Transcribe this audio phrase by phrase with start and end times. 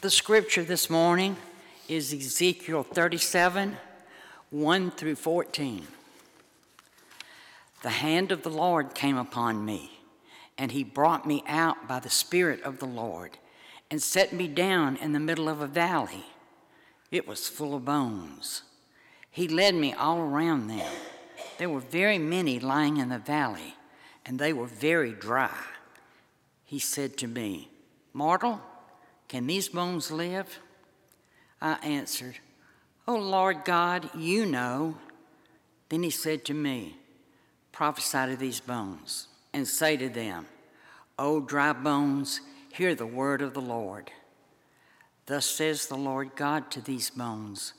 [0.00, 1.36] The scripture this morning
[1.88, 3.76] is Ezekiel 37
[4.50, 5.88] 1 through 14.
[7.82, 9.98] The hand of the Lord came upon me,
[10.56, 13.38] and he brought me out by the Spirit of the Lord
[13.90, 16.26] and set me down in the middle of a valley.
[17.10, 18.62] It was full of bones.
[19.32, 20.92] He led me all around them.
[21.58, 23.74] There were very many lying in the valley,
[24.24, 25.58] and they were very dry.
[26.64, 27.68] He said to me,
[28.12, 28.60] Mortal,
[29.28, 30.58] can these bones live?
[31.60, 32.38] I answered,
[33.06, 34.96] O Lord God, you know.
[35.88, 36.96] Then he said to me,
[37.72, 40.46] Prophesy to these bones, and say to them,
[41.18, 42.40] O dry bones,
[42.72, 44.10] hear the word of the Lord.
[45.26, 47.74] Thus says the Lord God to these bones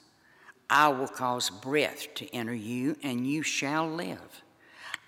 [0.70, 4.44] I will cause breath to enter you, and you shall live.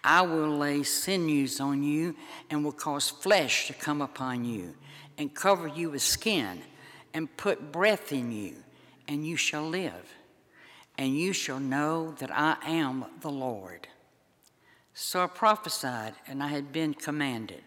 [0.03, 2.15] I will lay sinews on you,
[2.49, 4.73] and will cause flesh to come upon you,
[5.21, 6.63] and cover you with skin,
[7.13, 8.55] and put breath in you,
[9.07, 10.15] and you shall live.
[10.97, 13.87] And you shall know that I am the Lord.
[14.95, 17.61] So I prophesied, and I had been commanded.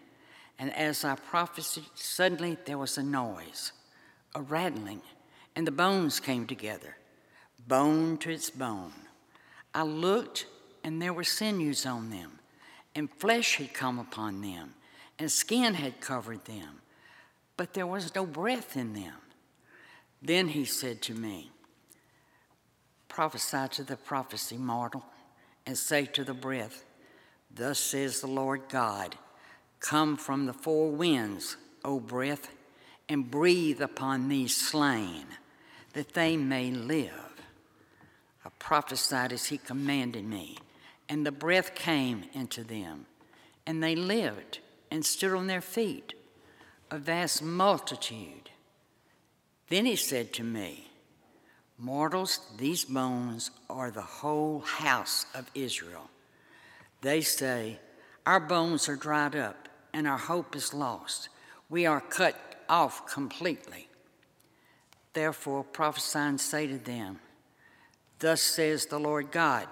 [0.59, 3.71] And as I prophesied, suddenly there was a noise,
[4.35, 5.01] a rattling,
[5.55, 6.97] and the bones came together,
[7.65, 8.91] bone to its bone.
[9.73, 10.45] I looked,
[10.83, 12.39] and there were sinews on them,
[12.93, 14.73] and flesh had come upon them,
[15.17, 16.81] and skin had covered them,
[17.57, 19.15] but there was no breath in them.
[20.21, 21.51] Then he said to me,
[23.07, 25.05] Prophesy to the prophecy, mortal,
[25.65, 26.83] and say to the breath,
[27.53, 29.15] Thus says the Lord God
[29.79, 32.49] Come from the four winds, O breath,
[33.07, 35.25] and breathe upon these slain,
[35.93, 37.11] that they may live.
[38.43, 40.57] I prophesied as he commanded me,
[41.07, 43.05] and the breath came into them,
[43.65, 44.59] and they lived
[44.89, 46.14] and stood on their feet,
[46.95, 48.49] a vast multitude.
[49.67, 50.89] Then he said to me,
[51.77, 56.09] Mortals, these bones are the whole house of Israel.
[57.01, 57.79] They say,
[58.25, 61.27] Our bones are dried up, and our hope is lost.
[61.69, 63.89] We are cut off completely.
[65.11, 67.19] Therefore prophesy and say to them,
[68.19, 69.67] Thus says the Lord God,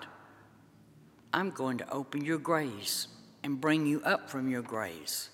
[1.32, 3.08] I'm going to open your graves
[3.44, 5.30] and bring you up from your graves.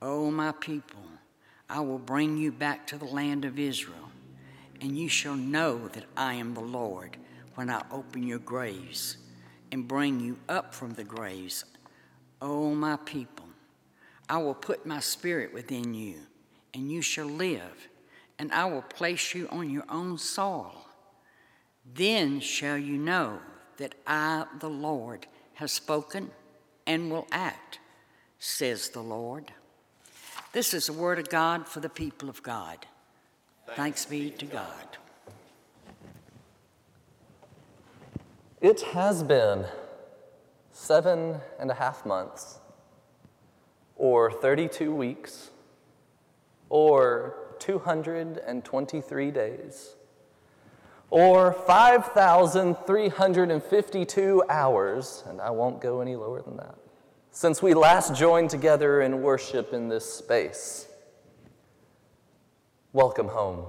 [0.00, 1.02] O my people,
[1.70, 4.10] I will bring you back to the land of Israel,
[4.80, 7.16] and you shall know that I am the Lord
[7.56, 9.18] when I open your graves
[9.70, 11.64] and bring you up from the graves.
[12.40, 13.44] O my people,
[14.28, 16.16] I will put my spirit within you,
[16.72, 17.88] and you shall live,
[18.38, 20.86] and I will place you on your own soil.
[21.94, 23.40] Then shall you know
[23.78, 26.30] that I, the Lord, have spoken
[26.86, 27.78] and will act,
[28.38, 29.52] says the Lord.
[30.52, 32.86] This is the word of God for the people of God.
[33.66, 34.96] Thanks, Thanks be to God.
[38.60, 39.66] It has been
[40.72, 42.58] seven and a half months,
[43.94, 45.50] or 32 weeks,
[46.70, 49.94] or 223 days,
[51.10, 56.74] or 5,352 hours, and I won't go any lower than that,
[57.38, 60.88] since we last joined together in worship in this space.
[62.92, 63.64] Welcome home.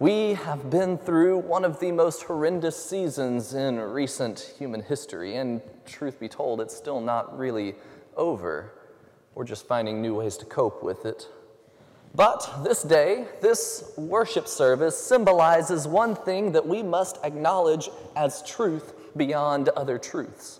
[0.00, 5.60] We have been through one of the most horrendous seasons in recent human history, and
[5.86, 7.76] truth be told, it's still not really
[8.16, 8.72] over.
[9.36, 11.28] We're just finding new ways to cope with it.
[12.16, 18.92] But this day, this worship service symbolizes one thing that we must acknowledge as truth
[19.16, 20.58] beyond other truths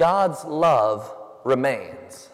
[0.00, 2.30] God's love remains.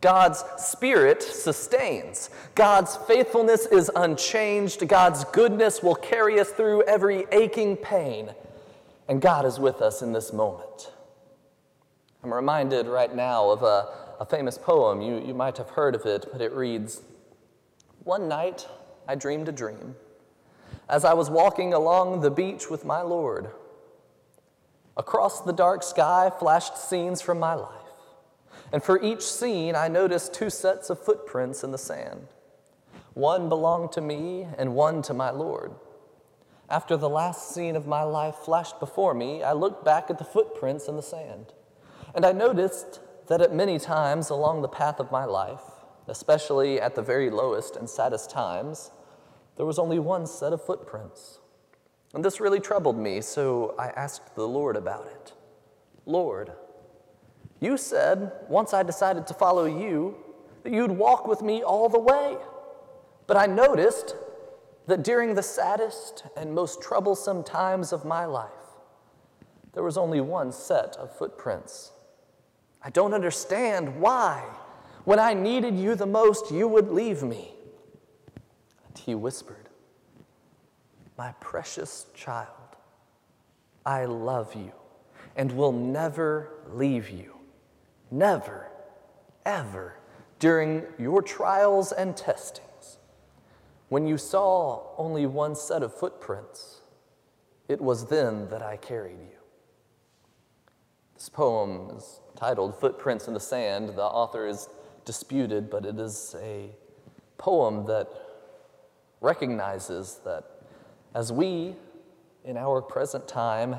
[0.00, 2.30] God's Spirit sustains.
[2.54, 4.88] God's faithfulness is unchanged.
[4.88, 8.30] God's goodness will carry us through every aching pain.
[9.06, 10.92] And God is with us in this moment.
[12.22, 13.88] I'm reminded right now of a,
[14.18, 15.02] a famous poem.
[15.02, 17.02] You, you might have heard of it, but it reads
[18.04, 18.66] One night
[19.06, 19.94] I dreamed a dream
[20.88, 23.50] as I was walking along the beach with my Lord.
[24.96, 27.80] Across the dark sky flashed scenes from my life.
[28.72, 32.28] And for each scene, I noticed two sets of footprints in the sand.
[33.14, 35.72] One belonged to me and one to my Lord.
[36.68, 40.24] After the last scene of my life flashed before me, I looked back at the
[40.24, 41.52] footprints in the sand.
[42.14, 45.62] And I noticed that at many times along the path of my life,
[46.08, 48.90] especially at the very lowest and saddest times,
[49.56, 51.38] there was only one set of footprints.
[52.14, 55.32] And this really troubled me, so I asked the Lord about it.
[56.06, 56.52] Lord,
[57.60, 60.16] you said, once I decided to follow you,
[60.62, 62.36] that you'd walk with me all the way.
[63.26, 64.16] But I noticed
[64.86, 68.50] that during the saddest and most troublesome times of my life,
[69.72, 71.90] there was only one set of footprints.
[72.82, 74.44] I don't understand why,
[75.04, 77.54] when I needed you the most, you would leave me.
[78.86, 79.63] And he whispered,
[81.16, 82.48] My precious child,
[83.86, 84.72] I love you
[85.36, 87.34] and will never leave you.
[88.10, 88.68] Never,
[89.44, 89.96] ever,
[90.38, 92.98] during your trials and testings.
[93.88, 96.80] When you saw only one set of footprints,
[97.68, 99.38] it was then that I carried you.
[101.14, 103.90] This poem is titled Footprints in the Sand.
[103.90, 104.68] The author is
[105.04, 106.70] disputed, but it is a
[107.38, 108.08] poem that
[109.20, 110.44] recognizes that
[111.14, 111.76] as we,
[112.44, 113.76] in our present time,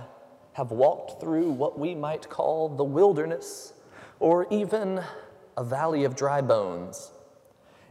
[0.54, 3.74] have walked through what we might call the wilderness
[4.20, 5.04] or even
[5.58, 7.12] a valley of dry bones,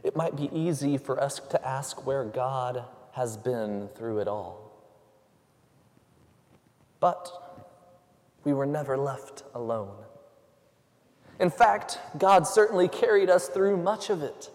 [0.03, 4.71] it might be easy for us to ask where God has been through it all.
[6.99, 7.31] But
[8.43, 9.95] we were never left alone.
[11.39, 14.49] In fact, God certainly carried us through much of it.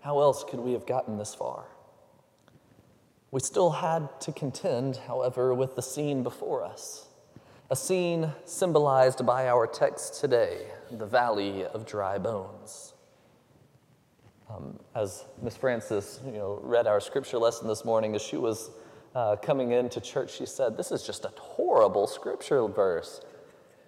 [0.00, 1.64] How else could we have gotten this far?
[3.30, 7.08] We still had to contend, however, with the scene before us,
[7.70, 12.94] a scene symbolized by our text today, the valley of dry bones.
[14.48, 18.70] Um, as Miss Francis, you know, read our scripture lesson this morning, as she was
[19.14, 23.20] uh, coming into church, she said, "This is just a horrible scripture verse."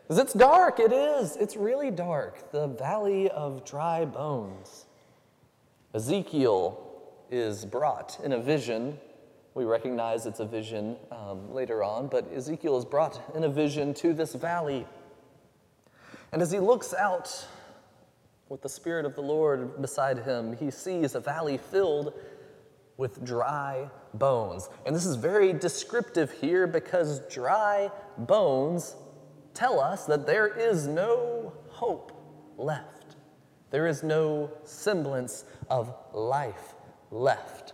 [0.03, 1.37] Because it's dark, it is.
[1.37, 2.53] It's really dark.
[2.53, 4.85] The valley of dry bones.
[5.95, 6.79] Ezekiel
[7.31, 8.99] is brought in a vision.
[9.55, 13.93] We recognize it's a vision um, later on, but Ezekiel is brought in a vision
[13.95, 14.87] to this valley.
[16.33, 17.47] And as he looks out
[18.49, 22.15] with the Spirit of the Lord beside him, he sees a valley filled
[22.97, 24.69] with dry bones.
[24.87, 28.95] And this is very descriptive here because dry bones
[29.55, 32.13] tell us that there is no hope
[32.57, 33.17] left.
[33.71, 36.75] There is no semblance of life
[37.11, 37.73] left.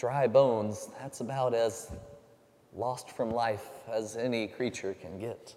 [0.00, 1.90] Dry bones, that's about as
[2.74, 5.54] lost from life as any creature can get.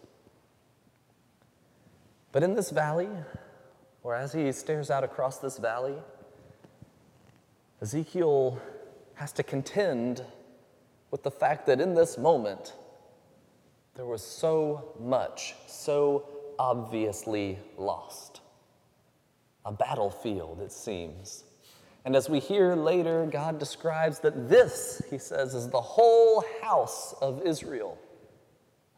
[2.34, 3.08] But in this valley,
[4.04, 5.96] or as he stares out across this valley,
[7.82, 8.62] Ezekiel
[9.14, 10.22] has to contend
[11.10, 12.74] with the fact that in this moment,
[13.96, 16.28] there was so much, so
[16.60, 18.42] obviously lost.
[19.64, 21.46] A battlefield, it seems.
[22.06, 27.14] And as we hear later, God describes that this, he says, is the whole house
[27.22, 27.98] of Israel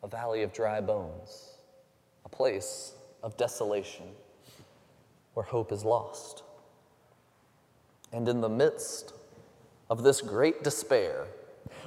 [0.04, 1.56] a valley of dry bones,
[2.26, 2.94] a place
[3.24, 4.06] of desolation
[5.34, 6.44] where hope is lost.
[8.14, 9.14] And in the midst
[9.90, 11.26] of this great despair,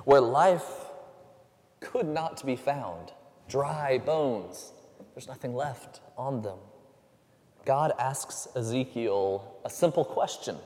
[0.04, 0.86] where life
[1.80, 3.12] could not be found.
[3.48, 4.72] Dry bones.
[5.14, 6.58] There's nothing left on them.
[7.64, 10.56] God asks Ezekiel a simple question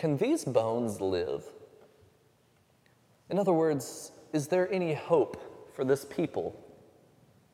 [0.00, 1.44] Can these bones live?
[3.28, 6.58] In other words, is there any hope for this people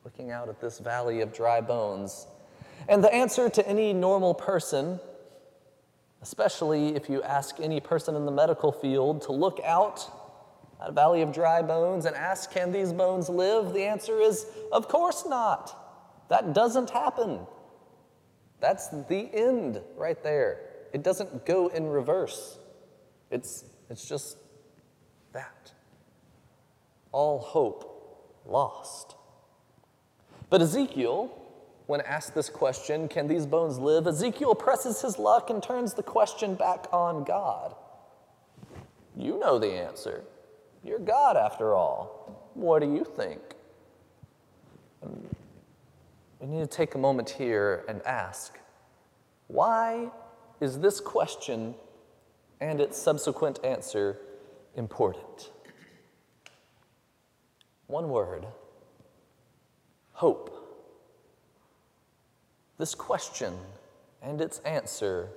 [0.05, 2.25] looking out at this valley of dry bones?
[2.87, 4.97] And the answer to any normal person,
[6.21, 10.09] especially if you ask any person in the medical field to look out
[10.81, 13.73] at a valley of dry bones and ask, Can these bones live?
[13.73, 16.29] The answer is, Of course not.
[16.29, 17.41] That doesn't happen.
[18.61, 20.66] That's the end right there.
[20.93, 22.59] It doesn't go in reverse.
[23.31, 24.37] It's, it's just
[25.33, 25.71] that.
[27.11, 29.15] All hope lost.
[30.49, 31.31] But Ezekiel,
[31.87, 34.07] when asked this question, Can these bones live?
[34.07, 37.75] Ezekiel presses his luck and turns the question back on God.
[39.15, 40.23] You know the answer.
[40.83, 42.51] You're God after all.
[42.53, 43.41] What do you think?
[46.39, 48.59] We need to take a moment here and ask
[49.47, 50.11] why
[50.59, 51.75] is this question
[52.59, 54.17] and its subsequent answer
[54.75, 55.51] important?
[57.87, 58.45] One word
[60.13, 60.51] hope.
[62.79, 63.53] This question
[64.21, 65.29] and its answer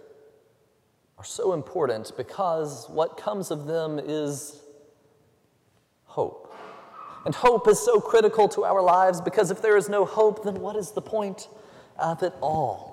[1.19, 4.62] are so important because what comes of them is
[6.05, 6.55] hope.
[7.27, 10.61] And hope is so critical to our lives because if there is no hope, then
[10.61, 11.49] what is the point
[11.99, 12.89] of it all?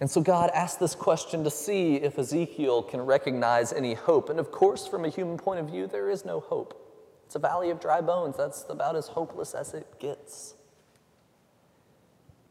[0.00, 4.28] And so God asked this question to see if Ezekiel can recognize any hope.
[4.28, 6.80] And of course, from a human point of view, there is no hope.
[7.26, 8.36] It's a valley of dry bones.
[8.36, 10.54] That's about as hopeless as it gets.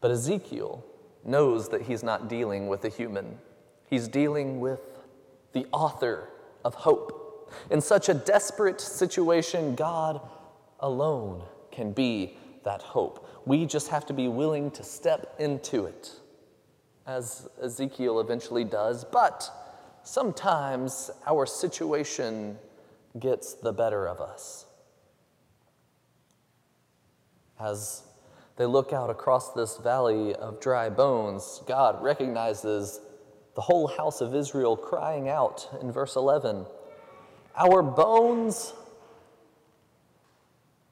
[0.01, 0.83] But Ezekiel
[1.23, 3.37] knows that he's not dealing with a human,
[3.89, 4.81] he's dealing with
[5.53, 6.29] the author
[6.65, 7.51] of hope.
[7.69, 10.19] In such a desperate situation, God
[10.79, 13.29] alone can be that hope.
[13.45, 16.11] We just have to be willing to step into it,
[17.05, 19.03] as Ezekiel eventually does.
[19.03, 19.49] But
[20.03, 22.57] sometimes our situation
[23.19, 24.65] gets the better of us.
[27.59, 28.03] As
[28.55, 32.99] they look out across this valley of dry bones, God recognizes
[33.55, 36.65] the whole house of Israel crying out in verse 11
[37.55, 38.73] Our bones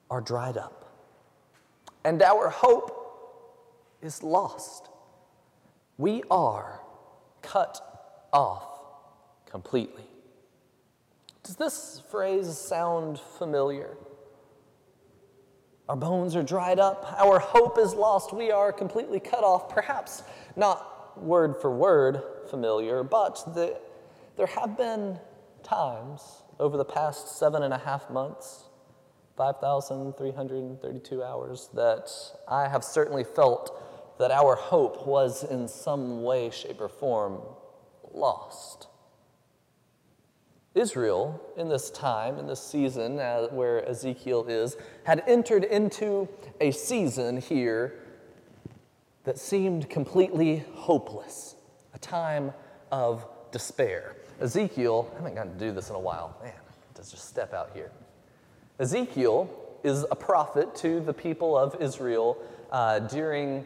[0.09, 0.93] are dried up,
[2.03, 2.97] and our hope
[4.01, 4.90] is lost.
[6.01, 6.81] We are
[7.43, 7.79] cut
[8.33, 8.65] off
[9.45, 10.05] completely.
[11.43, 13.97] Does this phrase sound familiar?
[15.87, 19.69] Our bones are dried up, our hope is lost, we are completely cut off.
[19.69, 20.23] Perhaps
[20.55, 23.79] not word for word familiar, but the,
[24.37, 25.19] there have been
[25.61, 28.63] times over the past seven and a half months,
[29.37, 32.11] 5,332 hours, that
[32.47, 33.90] I have certainly felt
[34.21, 37.41] that our hope was in some way, shape, or form
[38.13, 38.85] lost.
[40.75, 46.69] Israel, in this time, in this season uh, where Ezekiel is, had entered into a
[46.69, 47.95] season here
[49.23, 51.55] that seemed completely hopeless,
[51.95, 52.53] a time
[52.91, 54.15] of despair.
[54.39, 56.37] Ezekiel, I haven't gotten to do this in a while.
[56.43, 56.53] Man,
[56.95, 57.89] let's just step out here.
[58.79, 59.49] Ezekiel
[59.83, 62.37] is a prophet to the people of Israel
[62.71, 63.65] uh, during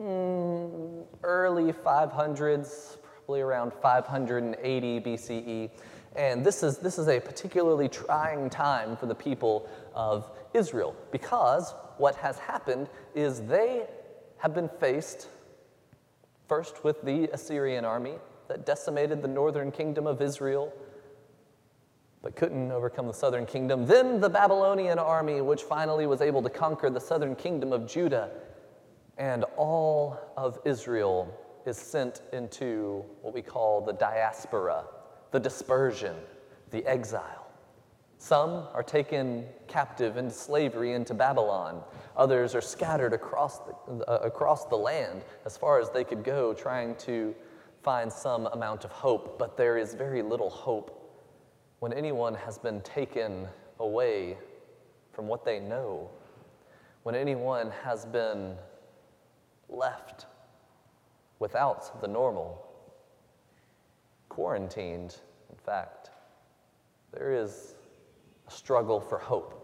[0.00, 5.70] mm, early 500s, probably around 580 BCE.
[6.14, 11.74] And this is, this is a particularly trying time for the people of Israel because
[11.98, 13.86] what has happened is they
[14.38, 15.28] have been faced
[16.48, 18.14] first with the Assyrian army
[18.48, 20.72] that decimated the northern kingdom of Israel
[22.22, 23.86] but couldn't overcome the southern kingdom.
[23.86, 28.30] Then the Babylonian army, which finally was able to conquer the southern kingdom of Judah.
[29.18, 31.32] And all of Israel
[31.64, 34.84] is sent into what we call the diaspora,
[35.30, 36.14] the dispersion,
[36.70, 37.46] the exile.
[38.18, 41.82] Some are taken captive into slavery into Babylon.
[42.16, 46.54] Others are scattered across the, uh, across the land as far as they could go,
[46.54, 47.34] trying to
[47.82, 49.38] find some amount of hope.
[49.38, 50.92] But there is very little hope
[51.80, 53.46] when anyone has been taken
[53.80, 54.38] away
[55.12, 56.10] from what they know,
[57.02, 58.56] when anyone has been
[59.68, 60.26] left
[61.38, 62.66] without the normal,
[64.28, 65.16] quarantined,
[65.50, 66.10] in fact,
[67.12, 67.74] there is
[68.46, 69.62] a struggle for hope.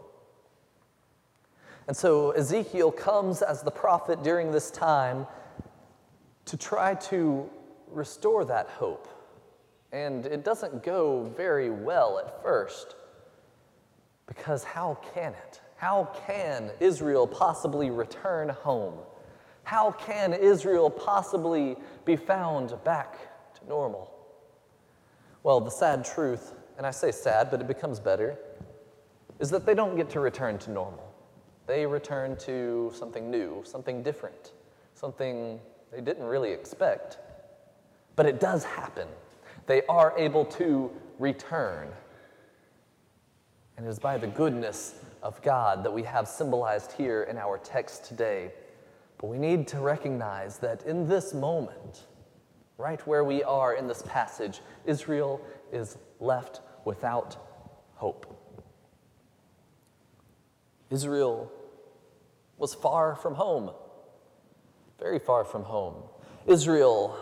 [1.88, 5.26] And so Ezekiel comes as the prophet during this time
[6.44, 7.48] to try to
[7.90, 9.08] restore that hope.
[9.92, 12.96] And it doesn't go very well at first,
[14.26, 15.60] because how can it?
[15.76, 18.98] How can Israel possibly return home?
[19.64, 23.18] How can Israel possibly be found back
[23.60, 24.12] to normal?
[25.42, 28.38] Well, the sad truth, and I say sad, but it becomes better,
[29.40, 31.12] is that they don't get to return to normal.
[31.66, 34.52] They return to something new, something different,
[34.94, 37.18] something they didn't really expect.
[38.14, 39.08] But it does happen.
[39.66, 41.88] They are able to return.
[43.76, 47.58] And it is by the goodness of God that we have symbolized here in our
[47.58, 48.52] text today
[49.22, 52.06] but we need to recognize that in this moment,
[52.76, 55.40] right where we are in this passage, Israel
[55.72, 57.36] is left without
[57.94, 58.26] hope.
[60.90, 61.52] Israel
[62.58, 63.70] was far from home,
[64.98, 66.02] very far from home.
[66.48, 67.16] Israel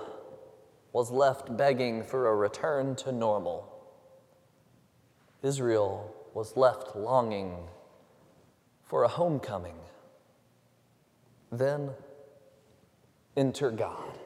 [0.94, 3.70] was left begging for a return to normal.
[5.42, 7.58] Israel was left longing
[8.84, 9.76] for a homecoming.
[11.50, 11.90] Then
[13.36, 14.18] enter God.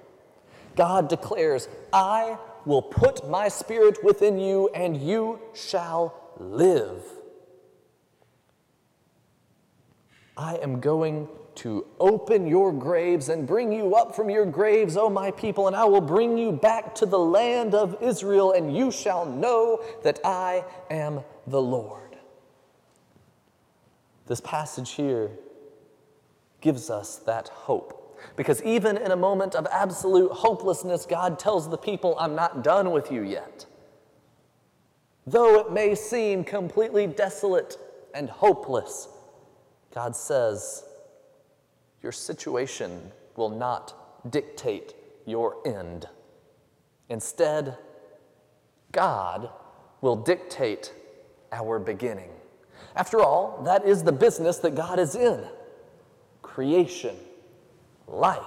[0.77, 7.03] God declares, I will put my spirit within you, and you shall live.
[10.37, 15.09] I am going to open your graves and bring you up from your graves, O
[15.09, 18.91] my people, and I will bring you back to the land of Israel, and you
[18.91, 22.17] shall know that I am the Lord.
[24.27, 25.31] This passage here
[26.65, 28.19] gives us that hope.
[28.37, 32.91] Because even in a moment of absolute hopelessness, God tells the people, I'm not done
[32.91, 33.67] with you yet.
[35.27, 37.77] Though it may seem completely desolate
[38.15, 39.09] and hopeless,
[39.95, 40.85] God says,
[42.03, 44.95] Your situation will not dictate
[45.27, 46.09] your end.
[47.11, 47.77] Instead,
[48.91, 49.51] God
[50.01, 50.95] will dictate
[51.53, 52.31] our beginning.
[52.97, 55.45] After all, that is the business that God is in
[56.55, 57.17] creation,
[58.07, 58.39] life,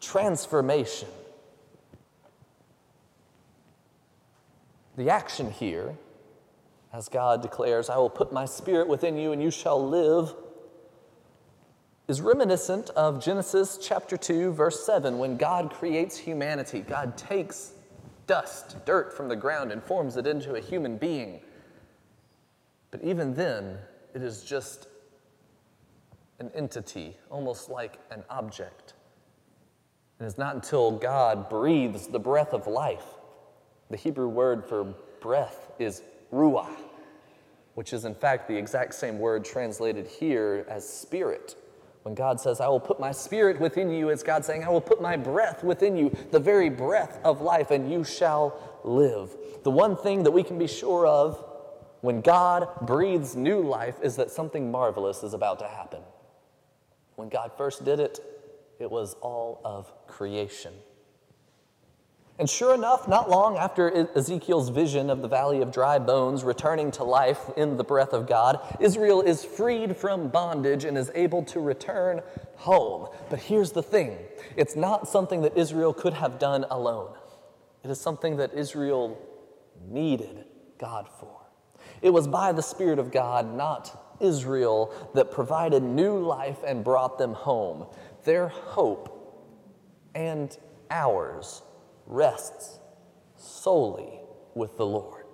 [0.00, 1.06] transformation.
[4.96, 5.94] The action here,
[6.92, 10.34] as God declares, I will put my spirit within you and you shall live,
[12.08, 16.80] is reminiscent of Genesis chapter 2, verse 7, when God creates humanity.
[16.80, 17.74] God takes
[18.26, 21.42] dust, dirt from the ground, and forms it into a human being.
[22.90, 23.78] But even then,
[24.14, 24.88] it is just
[26.38, 28.94] an entity, almost like an object.
[30.18, 33.06] And it's not until God breathes the breath of life.
[33.90, 34.84] The Hebrew word for
[35.20, 36.02] breath is
[36.32, 36.68] ruah,
[37.74, 41.56] which is in fact the exact same word translated here as spirit.
[42.02, 44.80] When God says, I will put my spirit within you, it's God saying, I will
[44.80, 49.36] put my breath within you, the very breath of life, and you shall live.
[49.62, 51.44] The one thing that we can be sure of
[52.00, 56.00] when God breathes new life is that something marvelous is about to happen.
[57.18, 58.20] When God first did it,
[58.78, 60.72] it was all of creation.
[62.38, 66.92] And sure enough, not long after Ezekiel's vision of the valley of dry bones returning
[66.92, 71.42] to life in the breath of God, Israel is freed from bondage and is able
[71.46, 72.22] to return
[72.54, 73.08] home.
[73.30, 74.16] But here's the thing
[74.56, 77.16] it's not something that Israel could have done alone,
[77.82, 79.18] it is something that Israel
[79.88, 80.44] needed
[80.78, 81.48] God for.
[82.00, 87.18] It was by the Spirit of God, not Israel, that provided new life and brought
[87.18, 87.86] them home.
[88.24, 89.14] Their hope
[90.14, 90.56] and
[90.90, 91.62] ours
[92.06, 92.78] rests
[93.36, 94.20] solely
[94.54, 95.24] with the Lord.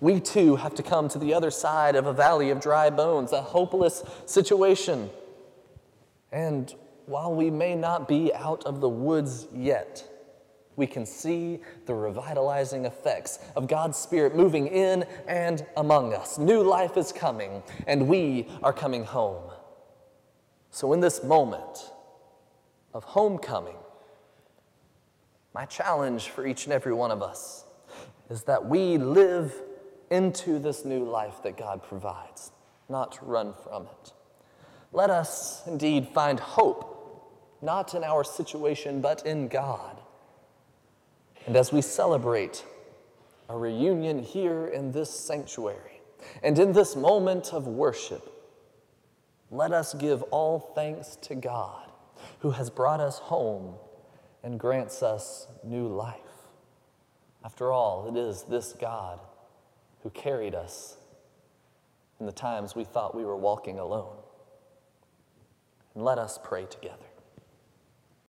[0.00, 3.32] We too have to come to the other side of a valley of dry bones,
[3.32, 5.10] a hopeless situation.
[6.30, 6.72] And
[7.06, 10.04] while we may not be out of the woods yet,
[10.78, 16.38] we can see the revitalizing effects of God's Spirit moving in and among us.
[16.38, 19.50] New life is coming, and we are coming home.
[20.70, 21.90] So, in this moment
[22.94, 23.76] of homecoming,
[25.52, 27.64] my challenge for each and every one of us
[28.30, 29.52] is that we live
[30.10, 32.52] into this new life that God provides,
[32.88, 34.12] not run from it.
[34.92, 36.94] Let us indeed find hope,
[37.60, 39.98] not in our situation, but in God
[41.48, 42.62] and as we celebrate
[43.48, 46.02] a reunion here in this sanctuary
[46.42, 48.30] and in this moment of worship,
[49.50, 51.90] let us give all thanks to God
[52.40, 53.76] who has brought us home
[54.42, 56.20] and grants us new life.
[57.42, 59.18] After all, it is this God
[60.02, 60.98] who carried us
[62.20, 64.18] in the times we thought we were walking alone.
[65.94, 67.07] And let us pray together.